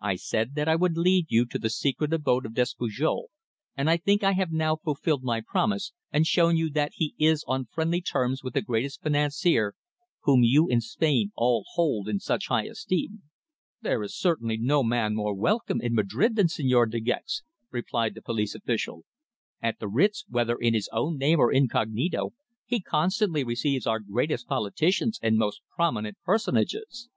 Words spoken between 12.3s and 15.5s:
high esteem." "There is certainly no man more